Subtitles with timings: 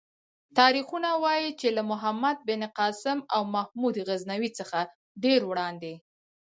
[0.59, 4.79] تاریخونه وايي چې له محمد بن قاسم او محمود غزنوي څخه
[5.23, 5.93] ډېر وړاندې.